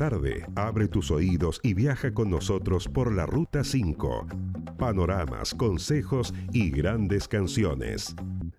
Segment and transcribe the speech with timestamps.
[0.00, 4.28] tarde, abre tus oídos y viaja con nosotros por la Ruta 5.
[4.78, 8.16] Panoramas, consejos y grandes canciones.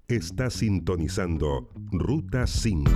[0.07, 2.91] Está sintonizando Ruta 5.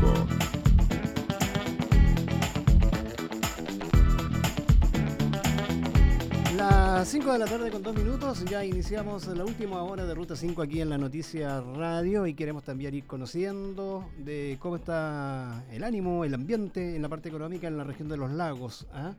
[7.06, 10.60] 5 de la tarde con dos minutos, ya iniciamos la última hora de Ruta 5
[10.64, 16.26] aquí en la Noticia Radio y queremos también ir conociendo de cómo está el ánimo,
[16.26, 18.88] el ambiente en la parte económica en la región de los lagos.
[18.92, 19.14] ¿ah?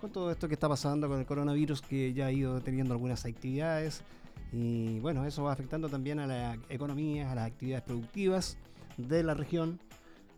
[0.00, 3.24] Con todo esto que está pasando con el coronavirus que ya ha ido teniendo algunas
[3.24, 4.02] actividades
[4.52, 8.56] y bueno, eso va afectando también a la economía, a las actividades productivas
[8.96, 9.78] de la región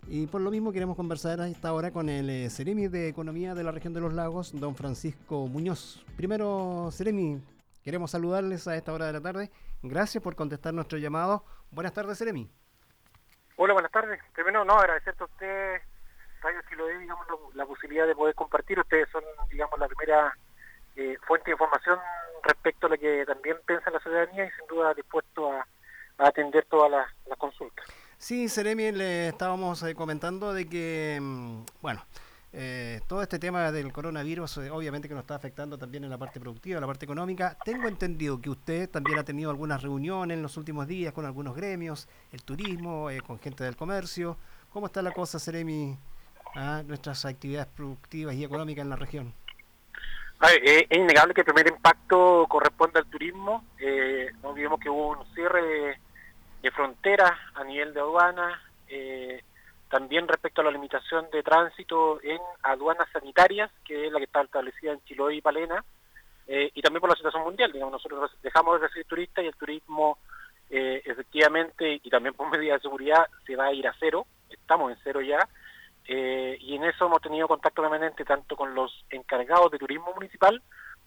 [0.09, 3.55] y por lo mismo queremos conversar a esta hora con el eh, Ceremi de Economía
[3.55, 6.05] de la región de los lagos, don Francisco Muñoz.
[6.17, 7.41] Primero, Ceremi,
[7.85, 9.51] queremos saludarles a esta hora de la tarde.
[9.83, 11.45] Gracias por contestar nuestro llamado.
[11.71, 12.51] Buenas tardes, Ceremi.
[13.57, 14.21] Hola, buenas tardes.
[14.35, 15.81] Primero, no, agradecer a usted,
[16.43, 18.79] Radio Chiloé, digamos, la, posibilidad de poder compartir.
[18.81, 20.37] Ustedes son, digamos, la primera
[20.97, 21.99] eh, fuente de información
[22.43, 25.67] respecto a lo que también piensa la ciudadanía y sin duda dispuesto a,
[26.19, 27.87] atender todas las consultas.
[28.23, 32.07] Sí, Seremi, le estábamos eh, comentando de que, mm, bueno,
[32.53, 36.19] eh, todo este tema del coronavirus eh, obviamente que nos está afectando también en la
[36.19, 37.57] parte productiva, en la parte económica.
[37.65, 41.57] Tengo entendido que usted también ha tenido algunas reuniones en los últimos días con algunos
[41.57, 44.37] gremios, el turismo, con gente del comercio.
[44.71, 45.99] ¿Cómo está la cosa, Seremi,
[46.55, 49.35] ah, nuestras actividades productivas y económicas en la región?
[50.63, 53.65] es innegable que el primer impacto corresponde al turismo.
[54.43, 55.99] no olvidemos que hubo un cierre
[56.71, 59.43] fronteras a nivel de aduana, eh,
[59.89, 64.43] también respecto a la limitación de tránsito en aduanas sanitarias, que es la que está
[64.43, 65.85] establecida en Chiloé y Palena,
[66.47, 67.73] eh, y también por la situación mundial.
[67.73, 70.19] Digamos, nosotros dejamos de recibir turistas y el turismo
[70.71, 74.93] eh, efectivamente, y también por medidas de seguridad, se va a ir a cero, estamos
[74.93, 75.49] en cero ya,
[76.05, 80.61] y en eso hemos tenido contacto permanente tanto con los encargados de turismo municipal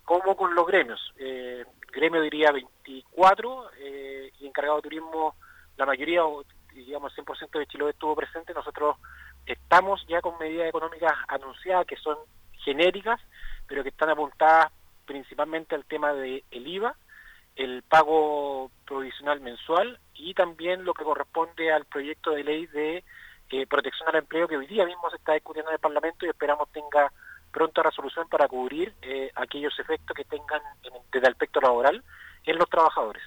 [0.03, 1.14] como con los gremios.
[1.92, 3.72] gremio diría 24
[4.40, 5.35] y encargado de turismo
[5.78, 6.22] la mayoría,
[6.74, 8.97] digamos, 100% de Chiloé estuvo presente, nosotros
[9.46, 12.18] estamos ya con medidas económicas anunciadas que son
[12.63, 13.19] genéricas,
[13.68, 14.72] pero que están apuntadas
[15.06, 16.96] principalmente al tema del el IVA,
[17.56, 23.03] el pago provisional mensual y también lo que corresponde al proyecto de ley de
[23.52, 26.30] eh, protección al empleo que hoy día mismo se está discutiendo en el Parlamento y
[26.30, 27.12] esperamos tenga
[27.52, 30.62] pronta resolución para cubrir eh, aquellos efectos que tengan
[31.12, 32.03] desde el aspecto laboral
[32.46, 33.24] en los trabajadores.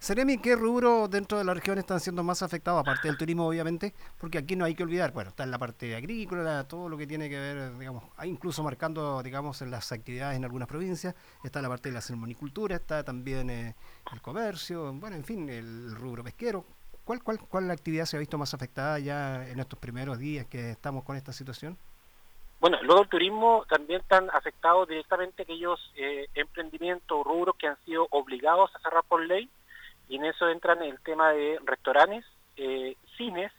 [0.00, 3.92] Seremi, ¿qué rubro dentro de la región están siendo más afectados, aparte del turismo, obviamente?
[4.16, 7.04] Porque aquí no hay que olvidar, bueno, está en la parte agrícola, todo lo que
[7.04, 11.68] tiene que ver, digamos, incluso marcando, digamos, en las actividades en algunas provincias, está la
[11.68, 13.74] parte de la salmonicultura, está también eh,
[14.12, 16.64] el comercio, bueno, en fin, el rubro pesquero.
[17.04, 20.70] ¿Cuál, cuál, ¿Cuál actividad se ha visto más afectada ya en estos primeros días que
[20.70, 21.76] estamos con esta situación?
[22.60, 27.76] Bueno, luego el turismo también están afectados directamente aquellos eh, emprendimientos o rubros que han
[27.84, 29.50] sido obligados a cerrar por ley
[30.08, 32.24] y en eso entran el tema de restaurantes,
[32.56, 33.52] eh, cines,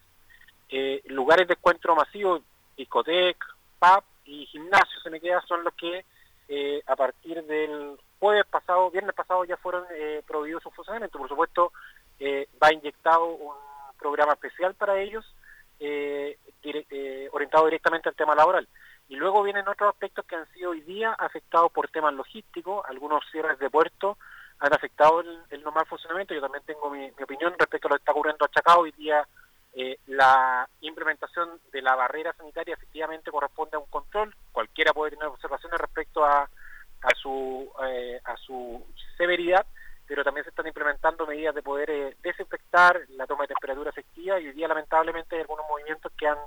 [0.70, 2.42] eh, lugares de encuentro masivo,
[2.76, 3.48] discoteca,
[3.80, 6.06] pub y gimnasios, se me queda, son los que
[6.48, 9.86] eh, a partir del jueves pasado, viernes pasado ya fueron
[10.28, 11.18] prohibidos su funcionamiento.
[11.18, 11.72] Por supuesto,
[12.62, 13.54] va inyectado un
[13.98, 15.26] programa especial para ellos,
[17.32, 18.68] orientado directamente al tema laboral.
[19.08, 23.24] Y luego vienen otros aspectos que han sido hoy día afectados por temas logísticos, algunos
[23.32, 24.18] cierres de puertos,
[24.60, 26.34] han afectado el, normal funcionamiento.
[26.34, 28.82] Yo también tengo mi, opinión respecto a lo que está ocurriendo a Chacao.
[28.82, 29.26] Hoy día
[29.74, 34.36] eh, la implementación de la barrera sanitaria efectivamente corresponde a un control.
[34.52, 38.86] Cualquiera puede tener observaciones respecto a, a, su, eh, a su
[39.18, 39.66] severidad,
[40.06, 44.40] pero también se están implementando medidas de poder eh, desinfectar la toma de temperatura efectiva
[44.40, 46.38] y hoy día lamentablemente hay algunos movimientos que han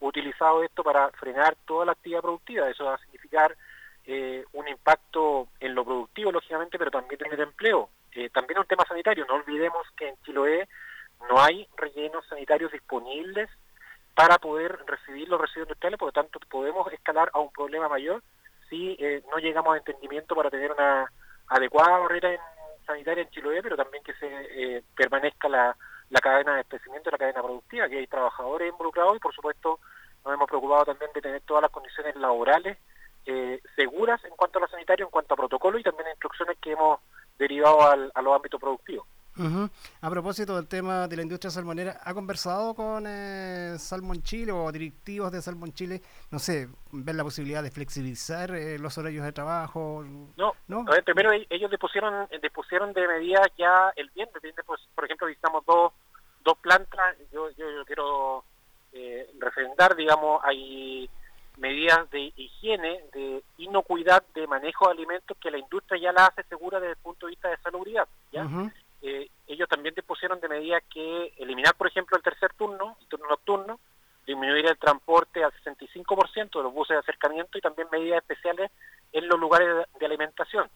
[0.00, 2.70] utilizado esto para frenar toda la actividad productiva.
[2.70, 3.54] Eso va a significar
[4.12, 7.90] eh, un impacto en lo productivo, lógicamente, pero también en el empleo.
[8.10, 9.24] Eh, también un tema sanitario.
[9.26, 10.68] No olvidemos que en Chiloé
[11.28, 13.48] no hay rellenos sanitarios disponibles
[14.16, 18.20] para poder recibir los residuos industriales, por lo tanto podemos escalar a un problema mayor
[18.68, 21.08] si eh, no llegamos a entendimiento para tener una
[21.46, 22.30] adecuada barrera
[22.84, 25.76] sanitaria en Chiloé, pero también que se permanezca la,
[26.08, 29.78] la cadena de abastecimiento, la cadena productiva, que hay trabajadores involucrados y por supuesto
[30.24, 32.76] nos hemos preocupado también de tener todas las condiciones laborales
[33.26, 36.72] eh, seguras en cuanto a lo sanitario, en cuanto a protocolo y también instrucciones que
[36.72, 37.00] hemos
[37.38, 39.06] derivado al, a los ámbitos productivos.
[40.02, 44.70] A propósito del tema de la industria salmonera, ¿ha conversado con eh, Salmon Chile o
[44.70, 46.02] directivos de Salmon Chile?
[46.30, 50.04] No sé, ver la posibilidad de flexibilizar eh, los horarios de trabajo.
[50.36, 50.84] No, ¿no?
[51.04, 54.42] primero ellos dispusieron, dispusieron de medidas ya el viernes.
[54.66, 55.92] Pues, por ejemplo, visitamos dos,
[56.44, 57.16] dos plantas.
[57.32, 58.44] Yo, yo, quiero
[58.92, 61.08] eh, refrendar, digamos, hay
[61.60, 66.42] medidas de higiene, de inocuidad, de manejo de alimentos que la industria ya la hace
[66.44, 68.08] segura desde el punto de vista de salubridad.
[68.32, 68.48] ¿ya?
[69.02, 73.28] Eh, ellos también dispusieron de medidas que eliminar, por ejemplo, el tercer turno, el turno
[73.28, 73.78] nocturno,
[74.26, 78.70] disminuir el transporte al 65% de los buses de acercamiento y también medidas especiales
[79.12, 80.68] en los lugares de, alimentación.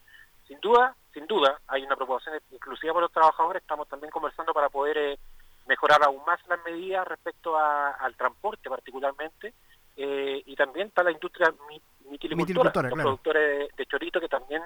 [0.47, 3.61] Sin duda, sin duda, hay una proposición exclusiva para los trabajadores.
[3.61, 5.19] Estamos también conversando para poder eh,
[5.67, 9.53] mejorar aún más las medidas respecto al transporte, particularmente.
[9.97, 11.53] Eh, y también está la industria
[12.09, 14.61] mitilicultora, los productores de, chorito que también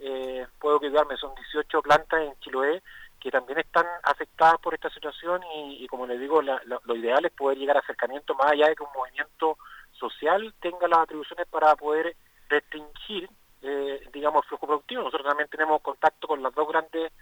[0.00, 2.82] eh, puedo quedarme, son 18 plantas en Chiloé
[3.20, 7.58] que también están afectadas por esta situación y, como les digo, lo ideal es poder
[7.58, 9.58] llegar a acercamiento más allá de que un movimiento
[9.92, 12.14] social tenga las atribuciones para poder
[12.48, 13.28] restringir,
[13.62, 15.02] eh, digamos, el flujo productivo.
[15.02, 17.12] Nosotros también tenemos contacto con las dos grandes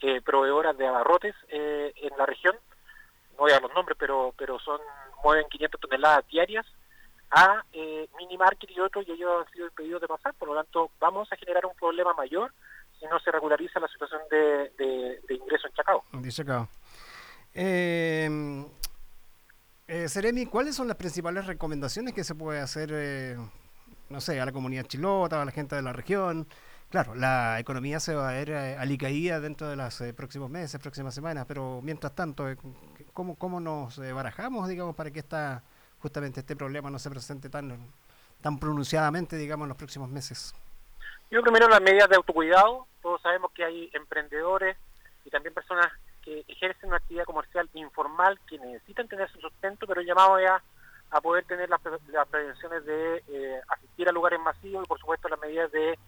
[0.00, 2.54] eh, proveedoras de abarrotes eh, en la región,
[3.32, 4.80] no voy a dar los nombres, pero pero son
[5.24, 6.66] mueven 500 toneladas diarias
[7.36, 10.54] a eh, Mini Market y otros y ellos han sido impedidos de pasar, por lo
[10.54, 12.50] tanto vamos a generar un problema mayor
[12.98, 16.02] si no se regulariza la situación de, de, ingreso en Chacao.
[16.12, 16.66] Dice Chacao.
[17.52, 18.64] Eh,
[19.86, 23.36] eh, Seremi, ¿cuáles son las principales recomendaciones que se puede hacer, eh,
[24.08, 26.48] no sé, a la comunidad chilota, a la gente de la región?
[26.88, 31.14] Claro, la economía se va a ver eh, alicaída dentro de los próximos meses, próximas
[31.14, 32.46] semanas, pero mientras tanto,
[33.12, 35.62] ¿cómo, ¿cómo nos barajamos, digamos, para que esta,
[36.06, 37.76] justamente este problema no se presente tan,
[38.40, 40.54] tan pronunciadamente, digamos, en los próximos meses?
[41.32, 42.86] Yo primero las medidas de autocuidado.
[43.02, 44.76] Todos sabemos que hay emprendedores
[45.24, 45.88] y también personas
[46.22, 50.62] que ejercen una actividad comercial informal que necesitan tener su sustento, pero llamado ya
[51.10, 55.40] a poder tener las, prevenciones de eh, asistir a lugares masivos y por supuesto las
[55.40, 55.98] medidas de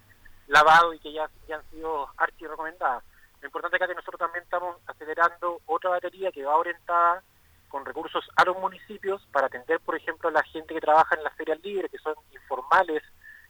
[0.46, 3.02] lavado y que ya, han sido archi recomendadas.
[3.40, 7.22] Lo importante es que nosotros también estamos acelerando otra batería que va orientada
[7.68, 11.24] con recursos a los municipios para atender, por ejemplo, a la gente que trabaja en
[11.24, 13.02] las ferias libres, que son informales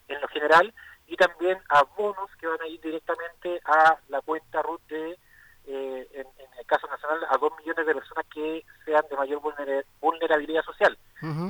[0.09, 0.73] en lo general,
[1.07, 5.19] y también a bonos que van a ir directamente a la cuenta RUT de,
[5.67, 6.27] eh, en,
[6.59, 9.41] el caso nacional, a dos millones de personas que sean de mayor
[10.01, 10.99] vulnerabilidad social.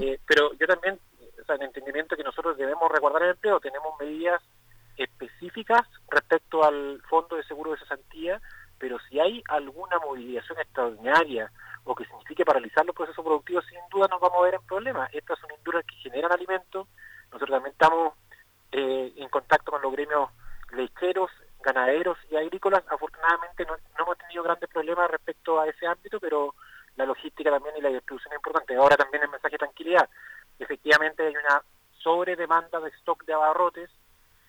[0.01, 0.99] Eh, pero yo también,
[1.41, 4.43] o sea, en entendimiento que nosotros debemos resguardar el empleo, tenemos medidas
[4.97, 8.41] específicas respecto al Fondo de Seguro de Cesantía,
[8.79, 11.51] pero si hay alguna movilización extraordinaria
[11.85, 15.13] o que signifique paralizar los procesos productivos, sin duda nos vamos a ver en problemas.
[15.13, 16.87] Estas son industrias que generan alimentos,
[17.31, 18.15] nosotros también estamos
[18.73, 20.31] eh, en contacto con los gremios
[20.73, 21.31] lecheros,
[21.63, 22.85] ganaderos y agrícolas.
[22.89, 26.55] Afortunadamente no, hemos tenido grandes problemas respecto a ese ámbito, pero
[26.97, 28.77] la logística también y la distribución es importante.
[28.77, 30.09] Ahora también el mensaje de tranquilidad.
[30.59, 31.63] Efectivamente hay una
[32.03, 33.91] sobredemanda de stock de abarrotes,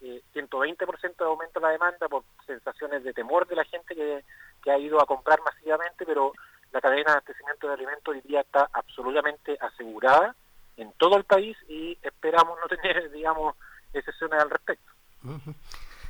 [0.02, 4.24] eh, 120% de aumento en la demanda por sensaciones de temor de la gente que,
[4.64, 6.34] que ha ido a comprar masivamente, pero
[6.72, 10.36] la cadena de abastecimiento de alimentos hoy día está absolutamente asegurada
[10.78, 13.56] en todo el país y esperamos no tener, digamos,
[13.94, 14.92] excepciones al respecto.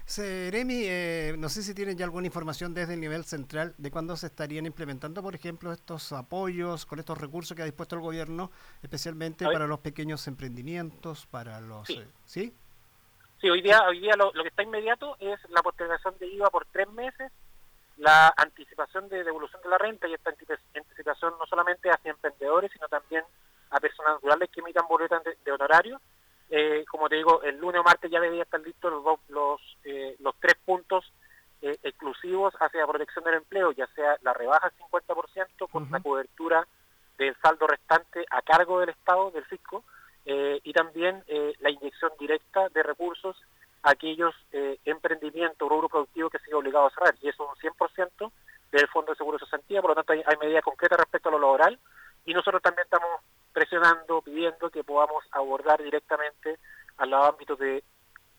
[0.05, 4.15] Seremi, eh, no sé si tienen ya alguna información desde el nivel central de cuándo
[4.15, 8.49] se estarían implementando, por ejemplo, estos apoyos con estos recursos que ha dispuesto el gobierno,
[8.81, 11.85] especialmente para los pequeños emprendimientos, para los...
[11.85, 12.55] Sí, eh, ¿sí?
[13.39, 16.65] sí hoy día, hoy día lo, que está inmediato es la postergación de IVA por
[16.65, 17.31] tres meses,
[17.99, 22.87] la anticipación de devolución de la renta y esta anticipación no solamente hacia emprendedores, sino
[22.87, 23.23] también
[23.69, 26.01] a personas naturales que emitan boletas de, de honorarios
[26.49, 30.15] eh, como te digo, el lunes o martes ya debería estar listos los, los, eh,
[30.19, 31.05] los tres puntos
[31.61, 35.99] eh, exclusivos hacia la protección del empleo, ya sea la rebaja del 50% con la
[35.99, 36.67] cobertura
[37.17, 39.83] del saldo restante a cargo del Estado, del fisco,
[40.25, 41.23] y también
[41.59, 43.35] la inyección directa de recursos
[43.83, 44.35] aquellos
[44.85, 48.31] emprendimientos, rubro productivo que sigue obligado a cerrar, y eso es un 100%
[48.71, 51.31] del Fondo de Seguro de Sociedad, por lo tanto hay, hay medidas concretas respecto a
[51.31, 51.79] lo laboral,
[52.25, 53.21] y nosotros también estamos
[53.53, 56.59] presionando, pidiendo que podamos abordar directamente
[56.97, 57.83] a los ámbitos de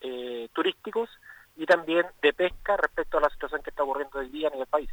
[0.01, 1.09] eh, turísticos
[1.55, 4.67] y también de pesca respecto a la situación que está ocurriendo hoy día en el
[4.67, 4.89] país.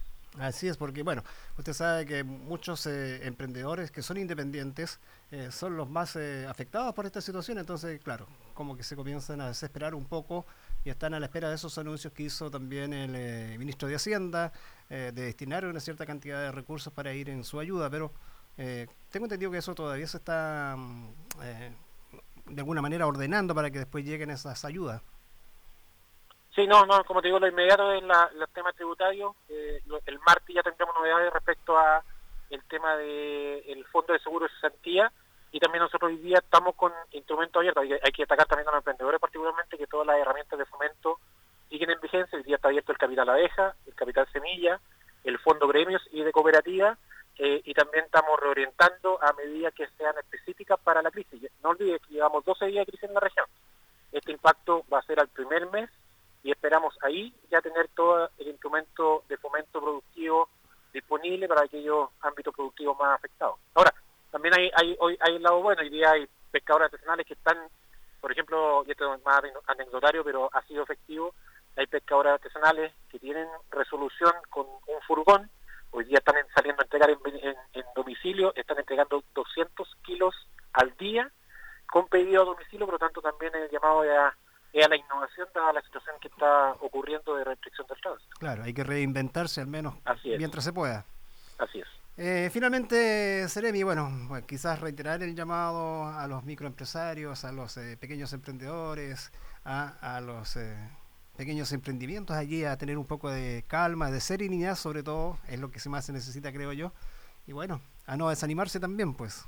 [0.48, 1.22] Así es, porque bueno,
[1.56, 4.98] usted sabe que muchos eh, emprendedores que son independientes
[5.30, 6.16] eh, son los más
[6.48, 10.46] afectados por esta situación, entonces claro, como que se comienzan a desesperar un poco
[10.84, 14.52] y están a la espera de esos anuncios que hizo también el ministro de Hacienda,
[14.88, 18.12] de destinar una cierta cantidad de recursos para ir en su ayuda, pero
[18.58, 21.08] eh, tengo entendido que eso todavía se está mm,
[21.42, 21.72] eh,
[22.46, 25.00] de alguna manera ordenando para que después lleguen esas ayudas.
[26.58, 29.32] Sí, no, no, como te digo, lo inmediato es la, los temas tributarios.
[29.48, 32.02] Eh, el martes ya tendremos novedades respecto a
[32.50, 35.12] el tema del el Fondo de Seguro de Cesantía
[35.52, 37.84] y también nosotros hoy día estamos con instrumentos abiertos.
[38.02, 41.20] Hay, que destacar también a los emprendedores particularmente que todas las herramientas de fomento
[41.68, 42.36] siguen en vigencia.
[42.36, 44.80] Hoy día está abierto el capital abeja, el capital semilla,
[45.22, 46.98] el fondo gremios y de cooperativa
[47.38, 51.40] eh, y también estamos reorientando a medidas que sean específicas para la crisis.
[51.62, 53.46] No olvides que llevamos 12 días de crisis en la región.
[54.10, 55.88] Este impacto va a ser al primer mes
[56.42, 60.48] y esperamos ahí ya tener todo el instrumento de fomento productivo
[60.92, 63.56] disponible para aquellos ámbitos productivos más afectados.
[63.74, 63.92] Ahora,
[64.30, 67.56] también hay, hay, hoy hay el lado bueno, hoy día hay pescadores artesanales que están,
[68.20, 71.34] por ejemplo, y esto es más anecdotario, pero ha sido efectivo,
[71.76, 75.50] hay pescadores artesanales que tienen resolución con un furgón,
[75.90, 77.18] hoy día están saliendo a entregar en,
[77.72, 80.34] en domicilio, están entregando 200 kilos
[80.72, 81.30] al día
[81.90, 84.36] con pedido a domicilio, por lo tanto también el llamado a
[84.72, 88.30] es a la innovación dada la situación que está ocurriendo de restricción del tránsito.
[88.38, 89.94] Claro, hay que reinventarse al menos
[90.24, 91.04] mientras se pueda.
[91.58, 91.88] Así es.
[92.20, 94.10] Eh, finalmente, Seremi, bueno,
[94.44, 99.30] quizás reiterar el llamado a los microempresarios, a los eh, pequeños emprendedores,
[99.64, 100.76] a, los eh,
[101.36, 105.70] pequeños emprendimientos allí, a tener un poco de calma, de serenidad sobre todo, es lo
[105.70, 106.92] que más se necesita, creo yo.
[107.46, 109.46] Y bueno, a no desanimarse también, pues.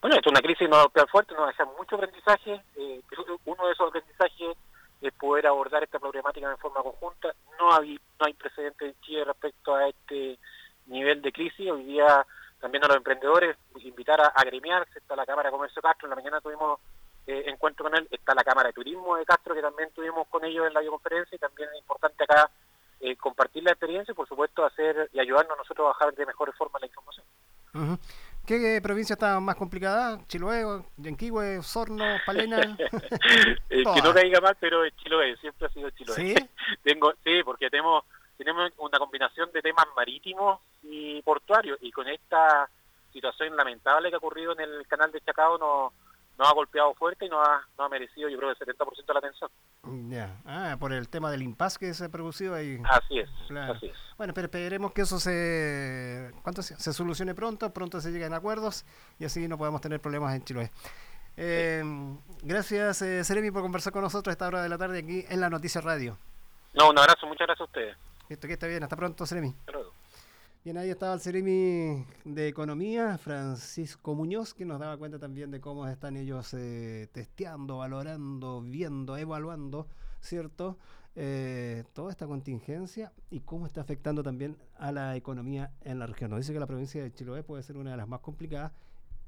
[0.00, 2.62] Bueno, esto es una crisis no fuerte, nos deja mucho aprendizaje.
[2.76, 3.00] Eh,
[3.44, 4.56] uno de esos aprendizajes
[5.00, 7.34] es poder abordar esta problemática de forma conjunta.
[7.58, 10.38] No hay, no hay precedentes en Chile respecto a este
[10.86, 11.70] nivel de crisis.
[11.70, 12.26] Hoy día
[12.60, 14.98] también a los emprendedores invitar a agremiarse.
[14.98, 16.80] Está la Cámara de Comercio Castro, en la mañana tuvimos
[17.26, 18.08] eh, encuentro con él.
[18.10, 21.36] Está la Cámara de Turismo de Castro, que también tuvimos con ellos en la videoconferencia.
[21.36, 22.50] Y también es importante acá
[23.00, 26.26] eh, compartir la experiencia y, por supuesto, hacer y ayudarnos a nosotros a bajar de
[26.26, 27.26] mejores formas la información.
[28.46, 30.20] ¿Qué provincia está más complicada?
[30.28, 30.62] ¿Chiloé,
[30.98, 32.76] Yanquihue, Osorno, Palena?
[33.68, 36.14] que no caiga mal, pero Chiloé, siempre ha sido Chiloé.
[36.14, 36.34] ¿Sí?
[36.84, 38.04] Tengo, sí, porque tenemos,
[38.38, 42.70] tenemos una combinación de temas marítimos y portuarios, y con esta
[43.12, 45.92] situación lamentable que ha ocurrido en el canal de Chacao, no
[46.38, 49.18] nos ha golpeado fuerte y nos ha, ha merecido, yo creo, el 70% de la
[49.18, 49.50] atención.
[50.08, 52.80] Ya, ah, por el tema del impasse que se ha producido ahí.
[52.84, 53.96] Así es, así es.
[54.16, 58.84] Bueno, pero esperemos que eso se, ¿cuánto se, solucione pronto, pronto se lleguen a acuerdos
[59.18, 60.70] y así no podemos tener problemas en Chiloé.
[61.36, 61.84] Eh,
[62.42, 65.40] gracias, eh, Seremi, por conversar con nosotros a esta hora de la tarde aquí en
[65.40, 66.18] la Noticia Radio.
[66.74, 67.96] No, un abrazo, muchas gracias a ustedes.
[68.28, 69.48] Listo, que esté bien, hasta pronto, Seremi.
[69.48, 69.95] Hasta luego.
[70.66, 75.60] Bien, ahí estaba el Ceremi de Economía, Francisco Muñoz, que nos daba cuenta también de
[75.60, 79.86] cómo están ellos eh, testeando, valorando, viendo, evaluando,
[80.20, 80.76] ¿cierto?
[81.14, 86.32] Eh, toda esta contingencia y cómo está afectando también a la economía en la región.
[86.32, 88.72] Nos dice que la provincia de Chiloé puede ser una de las más complicadas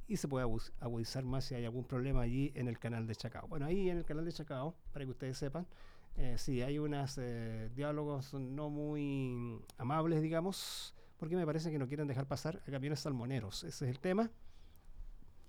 [0.09, 0.45] y se puede
[0.81, 3.47] agudizar más si hay algún problema allí en el canal de Chacao.
[3.47, 5.69] Bueno, ahí en el canal de Chacao, para que ustedes sepan,
[6.17, 11.89] eh, sí, hay unos eh, diálogos no muy amables, digamos, porque me parece que no
[11.89, 13.65] quieren dejar pasar a camiones salmoneros.
[13.65, 14.31] Ese es el tema.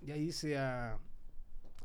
[0.02, 0.58] Y ahí se,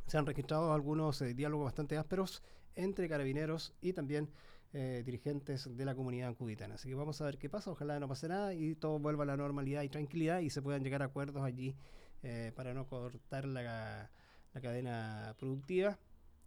[0.06, 2.42] se han registrado algunos eh, diálogos bastante ásperos
[2.76, 4.30] entre carabineros y también
[4.72, 6.76] eh, dirigentes de la comunidad ancuditana.
[6.76, 7.70] Así que vamos a ver qué pasa.
[7.70, 10.82] Ojalá no pase nada y todo vuelva a la normalidad y tranquilidad y se puedan
[10.82, 11.76] llegar a acuerdos allí
[12.22, 14.10] eh, para no cortar la,
[14.54, 15.98] la cadena productiva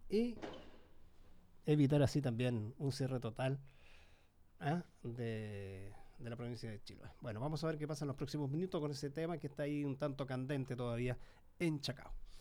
[0.10, 0.36] y
[1.66, 3.60] evitar así también un cierre total
[4.60, 4.84] ¿ah?
[5.04, 7.10] de de la provincia de Chiloé.
[7.22, 9.64] Bueno, vamos a ver qué pasa en los próximos minutos con ese tema que está
[9.64, 11.18] ahí un tanto candente todavía
[11.60, 12.12] en Chacao.